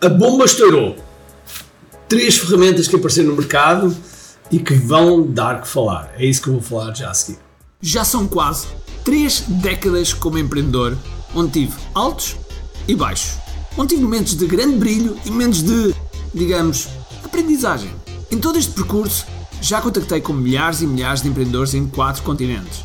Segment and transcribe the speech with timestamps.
[0.00, 0.94] A bomba estourou.
[2.08, 3.96] Três ferramentas que apareceram no mercado
[4.48, 6.14] e que vão dar que falar.
[6.16, 7.40] É isso que eu vou falar já a seguir.
[7.82, 8.68] Já são quase
[9.04, 10.96] três décadas como empreendedor,
[11.34, 12.36] onde tive altos
[12.86, 13.38] e baixos.
[13.76, 15.92] Onde tive momentos de grande brilho e momentos de,
[16.32, 16.86] digamos,
[17.24, 17.90] aprendizagem.
[18.30, 19.26] Em todo este percurso,
[19.60, 22.84] já contactei com milhares e milhares de empreendedores em quatro continentes.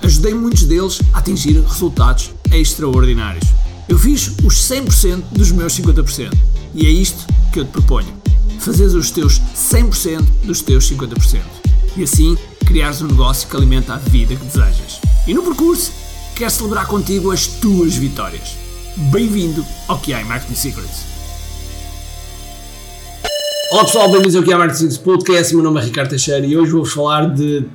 [0.00, 3.48] Ajudei muitos deles a atingir resultados extraordinários.
[3.88, 6.30] Eu fiz os 100% dos meus 50%.
[6.74, 8.08] E é isto que eu te proponho.
[8.58, 11.40] Fazeres os teus 100% dos teus 50%.
[11.96, 14.98] E assim criares um negócio que alimenta a vida que desejas.
[15.26, 15.92] E no percurso,
[16.34, 18.56] quero celebrar contigo as tuas vitórias.
[19.10, 21.04] Bem-vindo ao QI Marketing Secrets.
[23.70, 25.54] Olá pessoal, bem-vindos ao QI Marketing Secrets Podcast.
[25.54, 27.66] Meu nome é Ricardo Teixeira e hoje vou-vos falar de.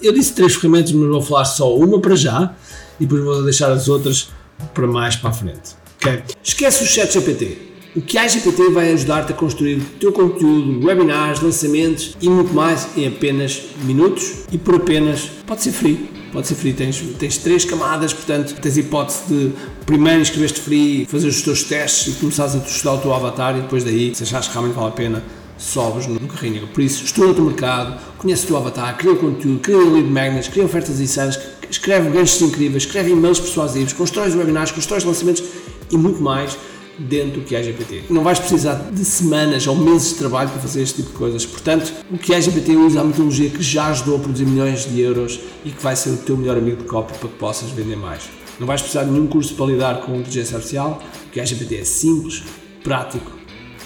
[0.00, 2.54] Eu disse três ferramentas, mas vou falar só uma para já
[2.98, 4.30] e depois vou deixar as outras
[4.72, 5.76] para mais para a frente.
[5.96, 6.22] Okay?
[6.42, 7.65] Esquece o chat GPT.
[7.96, 12.52] O que a GPT vai ajudar-te a construir o teu conteúdo, webinars, lançamentos e muito
[12.52, 17.38] mais em apenas minutos e por apenas, pode ser free, pode ser free, tens, tens
[17.38, 19.52] três camadas, portanto tens hipótese de
[19.86, 23.62] primeiro inscrever-te free, fazer os teus testes e começares a estudar o teu avatar e
[23.62, 25.24] depois daí, se achares que realmente vale a pena,
[25.56, 26.66] sobes no carrinho.
[26.66, 30.06] Por isso, estuda o teu mercado, conhece o teu avatar, cria o conteúdo, cria lead
[30.06, 35.42] magnets, cria ofertas insanas, escreve ganchos incríveis, escreve e-mails persuasivos, constrói webinars, constrói lançamentos
[35.90, 36.58] e muito mais
[36.98, 37.74] dentro do que é.
[38.08, 41.44] Não vais precisar de semanas ou meses de trabalho para fazer este tipo de coisas.
[41.44, 45.00] Portanto, o que é GPT usa a metodologia que já ajudou a produzir milhões de
[45.00, 47.96] euros e que vai ser o teu melhor amigo de copy para que possas vender
[47.96, 48.22] mais.
[48.58, 51.02] Não vais precisar de nenhum curso para lidar com inteligência artificial.
[51.26, 52.42] O que é é simples,
[52.82, 53.30] prático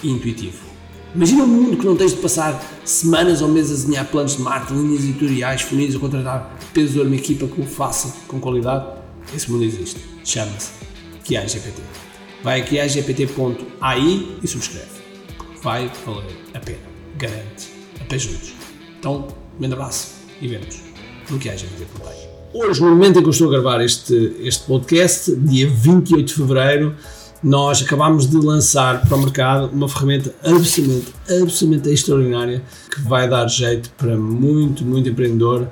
[0.02, 0.70] e intuitivo.
[1.12, 4.42] Imagina um mundo que não tens de passar semanas ou meses a desenhar planos de
[4.42, 8.86] marketing, linhas editoriais, funis, a contratar peso de uma equipa que o faça com qualidade.
[9.34, 9.98] Esse mundo existe.
[10.24, 10.70] Chama-se
[11.24, 12.09] QI GPT.
[12.42, 14.88] Vai aqui a gpt.ai e subscreve.
[15.62, 16.78] Vai valer a pena.
[17.18, 17.70] Garante.
[18.00, 18.54] Até juntos.
[18.98, 20.80] Então, um grande abraço e vemos
[21.28, 22.16] no que a GPT.ai.
[22.54, 26.34] Hoje, no momento em que eu estou a gravar este, este podcast, dia 28 de
[26.34, 26.96] fevereiro,
[27.42, 33.46] nós acabamos de lançar para o mercado uma ferramenta absolutamente, absolutamente extraordinária que vai dar
[33.48, 35.68] jeito para muito, muito empreendedor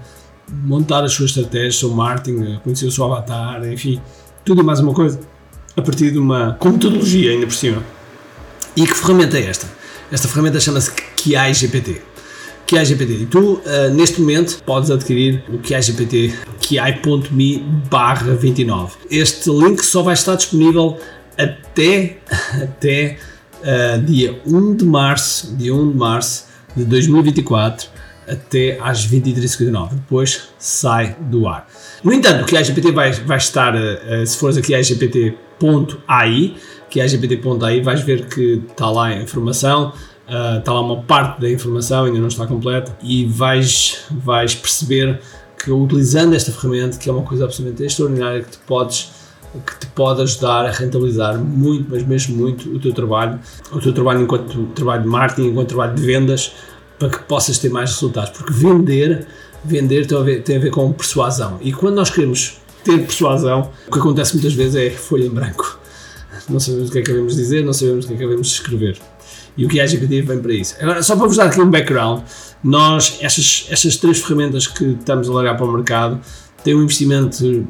[0.51, 4.01] montar as suas estratégias, o seu marketing, conhecer o seu avatar, enfim,
[4.45, 5.19] tudo e mais uma coisa
[5.79, 7.83] a partir de uma metodologia ainda por cima.
[8.77, 9.67] E que ferramenta é esta?
[10.11, 12.03] Esta ferramenta chama-se QI GPT.
[12.85, 13.13] GPT.
[13.13, 13.61] E tu, uh,
[13.95, 16.35] neste momento, podes adquirir o QI GPT
[17.89, 18.97] barra 29.
[19.11, 20.99] Este link só vai estar disponível
[21.39, 22.19] até,
[22.63, 23.17] até
[23.61, 26.47] uh, dia 1 de março, dia 1 de março
[26.77, 27.89] de 2024
[28.27, 29.91] até às 23h59.
[29.95, 31.67] Depois sai do ar.
[32.05, 34.61] No entanto, o que a GPT vai, vai estar, uh, se fores a
[35.61, 36.55] GPT.ai,
[36.89, 39.93] que é GPT.ai, vais ver que está lá a informação,
[40.29, 45.21] uh, está lá uma parte da informação, ainda não está completa, e vais, vais perceber
[45.63, 49.19] que utilizando esta ferramenta, que é uma coisa absolutamente extraordinária, que te podes
[49.65, 53.41] que te pode ajudar a rentabilizar muito, mas mesmo muito o teu trabalho,
[53.73, 56.53] o teu trabalho enquanto trabalho de marketing, enquanto trabalho de vendas,
[56.99, 58.31] para que possas ter mais resultados.
[58.31, 59.27] Porque vender,
[59.65, 61.59] vender tem a ver, tem a ver com persuasão.
[61.63, 65.79] E quando nós queremos ter persuasão, o que acontece muitas vezes é folha em branco.
[66.49, 68.49] Não sabemos o que é que devemos dizer, não sabemos o que é que devemos
[68.49, 68.99] escrever.
[69.57, 70.77] E o que é GPT vem para isso.
[70.81, 72.23] Agora, só para vos dar aqui um background,
[72.65, 76.21] nós, estas, estas três ferramentas que estamos a largar para o mercado,
[76.65, 77.67] têm um investimento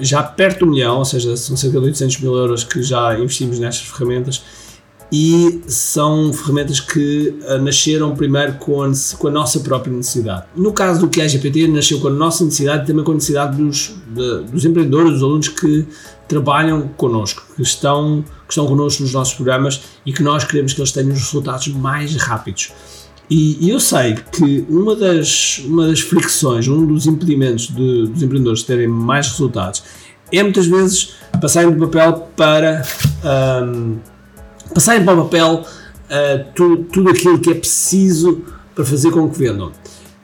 [0.00, 3.58] já perto do milhão, ou seja, são cerca de 800 mil euros que já investimos
[3.58, 4.42] nestas ferramentas
[5.10, 10.46] e são ferramentas que uh, nasceram primeiro com a, com a, nossa própria necessidade.
[10.56, 13.14] No caso do que é GPT, nasceu com a nossa necessidade e também com a
[13.14, 15.86] necessidade dos, de, dos empreendedores, dos alunos que
[16.26, 20.80] trabalham connosco, que estão, que estão connosco nos nossos programas e que nós queremos que
[20.80, 22.72] eles tenham os resultados mais rápidos.
[23.30, 28.22] E, e eu sei que uma das, uma das fricções, um dos impedimentos de, dos
[28.22, 29.82] empreendedores terem mais resultados
[30.32, 32.82] é muitas vezes passarem do papel para.
[33.62, 34.15] Um,
[34.74, 38.42] passarem para o papel uh, tudo, tudo aquilo que é preciso
[38.74, 39.72] para fazer com que vendam.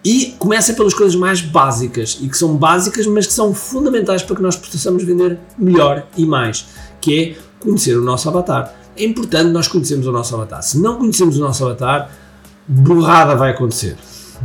[0.05, 4.35] E começa pelas coisas mais básicas, e que são básicas, mas que são fundamentais para
[4.37, 6.67] que nós possamos vender melhor e mais,
[7.01, 8.75] que é conhecer o nosso avatar.
[8.97, 10.63] É importante nós conhecermos o nosso avatar.
[10.63, 12.11] Se não conhecemos o nosso avatar,
[12.67, 13.97] burrada vai acontecer.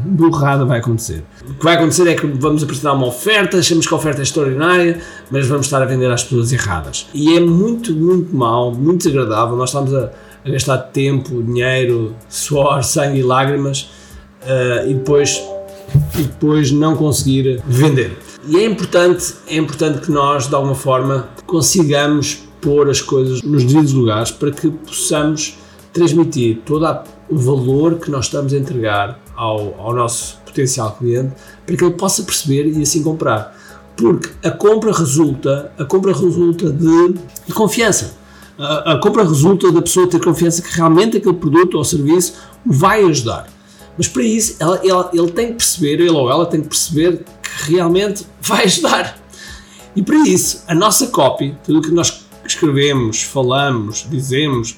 [0.06, 1.24] Burrada vai acontecer.
[1.50, 4.24] O que vai acontecer é que vamos apresentar uma oferta, achamos que a oferta é
[4.24, 5.02] extraordinária,
[5.32, 7.08] mas vamos estar a vender às pessoas erradas.
[7.14, 9.56] E é muito, muito mal, muito desagradável.
[9.56, 10.12] Nós estamos a,
[10.46, 13.90] a gastar tempo, dinheiro, suor, sangue e lágrimas
[14.44, 15.42] uh, e, depois,
[16.18, 18.18] e depois não conseguir vender.
[18.48, 23.64] E é importante, é importante que nós, de alguma forma, consigamos pôr as coisas nos
[23.64, 25.58] devidos lugares para que possamos
[25.98, 26.86] transmitir todo
[27.30, 31.34] o valor que nós estamos a entregar ao, ao nosso potencial cliente
[31.66, 33.58] para que ele possa perceber e assim comprar.
[33.96, 37.16] Porque a compra resulta, a compra resulta de,
[37.48, 38.16] de confiança.
[38.58, 42.36] A, a, compra resulta da pessoa ter confiança que realmente aquele produto ou serviço
[42.66, 43.48] vai ajudar.
[43.98, 47.26] Mas para isso, ela, ela, ele tem que perceber, ele ou ela tem que perceber
[47.42, 49.18] que realmente vai ajudar.
[49.96, 54.78] E para isso, a nossa copy, tudo o que nós escrevemos, falamos, dizemos,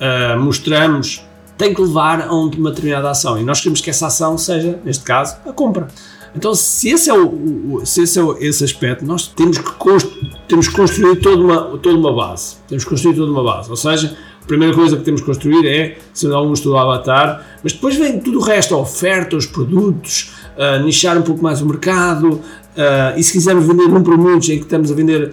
[0.00, 1.24] uh, mostramos,
[1.56, 3.38] tem que levar a uma determinada ação.
[3.38, 5.88] E nós queremos que essa ação seja, neste caso, a compra.
[6.34, 10.10] Então, se esse é, o, se esse, é o, esse aspecto, nós temos que, constru,
[10.48, 12.56] temos construir toda uma, toda uma base.
[12.68, 13.68] Temos que construir toda uma base.
[13.68, 17.44] Ou seja, a primeira coisa que temos que construir é, se não um estudo avatar,
[17.62, 21.60] mas depois vem tudo o resto, a oferta, os produtos, uh, nichar um pouco mais
[21.60, 22.40] o mercado,
[22.80, 25.32] uh, e se quisermos vender um para muitos, em que estamos a vender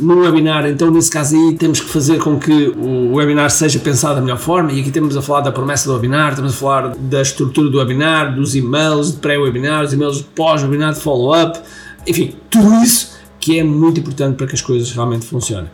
[0.00, 4.14] num webinar, então nesse caso aí temos que fazer com que o webinar seja pensado
[4.16, 4.70] da melhor forma.
[4.70, 7.78] E aqui temos a falar da promessa do webinar, estamos a falar da estrutura do
[7.78, 11.58] webinar, dos e-mails de pré-webinar, dos e-mails de pós-webinar, de follow-up,
[12.06, 15.68] enfim, tudo isso que é muito importante para que as coisas realmente funcionem.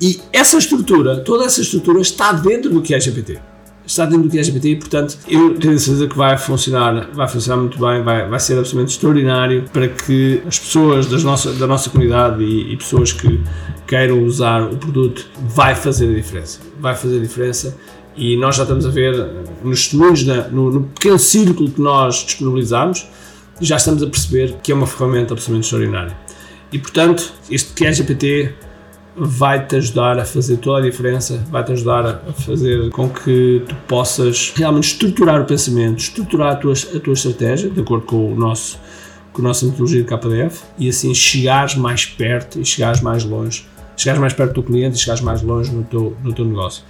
[0.00, 3.38] E essa estrutura, toda essa estrutura está dentro do que é GPT
[3.86, 7.78] está dentro do que é portanto, eu tenho certeza que vai funcionar, vai funcionar muito
[7.78, 12.42] bem, vai, vai ser absolutamente extraordinário para que as pessoas das nossa, da nossa comunidade
[12.42, 13.40] e, e pessoas que
[13.86, 16.60] queiram usar o produto vai fazer a diferença.
[16.80, 17.76] Vai fazer a diferença
[18.16, 19.14] e nós já estamos a ver
[19.62, 23.06] nos testemunhos, no, no, pequeno círculo que nós disponibilizamos,
[23.60, 26.16] já estamos a perceber que é uma ferramenta absolutamente extraordinária.
[26.72, 28.54] E portanto, este que é GPT
[29.16, 34.52] vai-te ajudar a fazer toda a diferença, vai-te ajudar a fazer com que tu possas
[34.54, 38.78] realmente estruturar o pensamento, estruturar a tua, a tua estratégia, de acordo com o nosso
[39.32, 43.66] com a nossa metodologia de KDF e assim chegares mais perto e chegares mais longe,
[43.94, 46.82] chegares mais perto do cliente e chegares mais longe no teu, no teu negócio.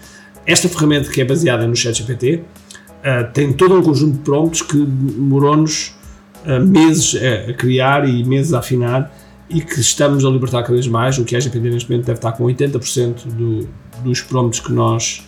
[0.47, 4.77] Esta ferramenta que é baseada no ChatGPT uh, tem todo um conjunto de prompts que
[4.77, 5.97] demorou-nos
[6.45, 9.13] uh, meses a, a criar e meses a afinar
[9.49, 11.19] e que estamos a libertar cada vez mais.
[11.19, 13.69] O que a GPD neste momento deve estar com 80% do,
[14.03, 15.23] dos prompts que nós,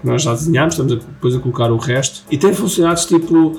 [0.00, 2.22] que nós já desenhamos, estamos a, depois a colocar o resto.
[2.30, 3.56] E tem funcionários tipo uh,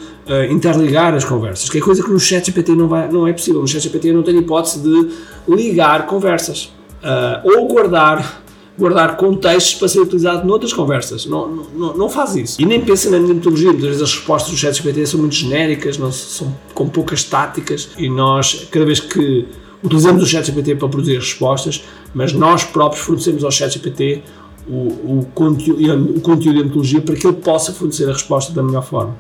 [0.50, 3.62] interligar as conversas, que é coisa que no ChatGPT não, vai, não é possível.
[3.62, 5.12] No ChatGPT não tem hipótese de
[5.48, 6.72] ligar conversas
[7.04, 8.42] uh, ou guardar
[8.78, 11.26] guardar contextos para ser utilizado noutras conversas.
[11.26, 12.60] Não, não, não faz isso.
[12.60, 13.70] E nem pensa na metodologia.
[13.70, 18.10] Muitas vezes as respostas do ChatGPT são muito genéricas, não, são com poucas táticas e
[18.10, 19.48] nós, cada vez que
[19.84, 21.84] utilizamos o ChatGPT para produzir respostas,
[22.14, 24.24] mas nós próprios fornecemos ao ChatGPT
[24.68, 28.62] o, o, conteúdo, o conteúdo de metodologia para que ele possa fornecer a resposta da
[28.62, 29.16] melhor forma.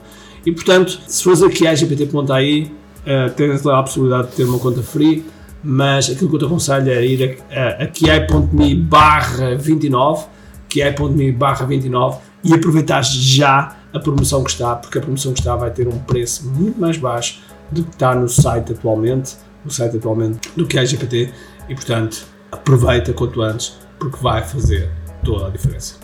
[0.45, 2.71] E portanto, se fores aqui a GPT.ai,
[3.01, 5.25] uh, tens lá a possibilidade de ter uma conta free,
[5.63, 10.25] mas aquilo que eu te aconselho é ir a, a, a kiai.me barra 29,
[10.67, 15.55] kiai.me barra 29 e aproveitar já a promoção que está, porque a promoção que está
[15.55, 17.39] vai ter um preço muito mais baixo
[17.71, 21.31] do que está no site atualmente no site atualmente do que é GPT
[21.69, 24.89] e, portanto, aproveita quanto antes porque vai fazer
[25.23, 25.95] toda a diferença.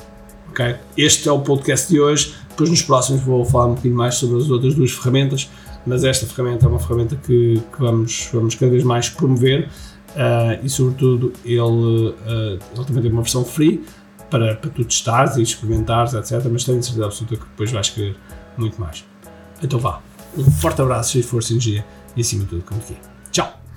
[0.50, 0.76] Ok?
[0.96, 2.36] Este é o podcast de hoje.
[2.50, 5.50] Depois, nos próximos, vou falar um bocadinho mais sobre as outras duas ferramentas,
[5.86, 9.68] mas esta ferramenta é uma ferramenta que, que vamos, vamos cada vez mais promover
[10.12, 13.84] uh, e, sobretudo, ele, uh, ele também tem uma versão free
[14.30, 16.46] para, para tu testares e experimentares, etc.
[16.52, 18.16] Mas tenho certeza absoluta que depois vais querer
[18.58, 19.06] muito mais.
[19.62, 20.02] Então vá.
[20.38, 22.94] Um forte abraço, de força e energia e, acima de tudo, como aqui.
[22.94, 23.17] Tchau!